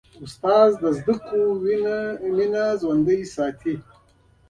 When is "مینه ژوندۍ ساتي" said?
2.35-3.75